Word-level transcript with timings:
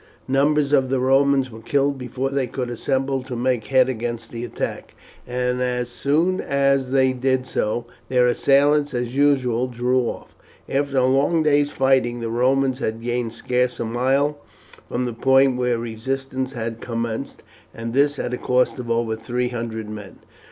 Numbers 0.27 0.73
of 0.73 0.89
the 0.89 0.99
Romans 0.99 1.51
were 1.51 1.61
killed 1.61 1.99
before 1.99 2.31
they 2.31 2.47
could 2.47 2.71
assemble 2.71 3.21
to 3.21 3.35
make 3.35 3.67
head 3.67 3.87
against 3.87 4.31
the 4.31 4.43
attack, 4.43 4.95
and 5.27 5.61
as 5.61 5.89
soon 5.89 6.41
as 6.41 6.89
they 6.89 7.13
did 7.13 7.45
so 7.45 7.85
their 8.09 8.25
assailants 8.25 8.95
as 8.95 9.15
usual 9.15 9.67
drew 9.67 10.09
off. 10.09 10.35
After 10.67 10.97
a 10.97 11.05
long 11.05 11.43
day's 11.43 11.69
fighting 11.69 12.19
the 12.19 12.31
Romans 12.31 12.79
had 12.79 12.99
gained 13.03 13.33
scarce 13.33 13.79
a 13.79 13.85
mile 13.85 14.39
from 14.89 15.05
the 15.05 15.13
point 15.13 15.57
where 15.57 15.77
resistance 15.77 16.53
had 16.53 16.81
commenced, 16.81 17.43
and 17.71 17.93
this 17.93 18.17
at 18.17 18.33
a 18.33 18.39
cost 18.39 18.79
of 18.79 18.89
over 18.89 19.15
three 19.15 19.49
hundred 19.49 19.87
men. 19.87 20.17